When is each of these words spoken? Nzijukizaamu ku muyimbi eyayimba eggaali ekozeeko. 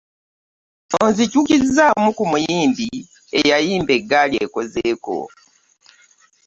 Nzijukizaamu 1.07 2.09
ku 2.17 2.23
muyimbi 2.31 2.87
eyayimba 3.39 3.91
eggaali 3.99 4.35
ekozeeko. 4.45 5.17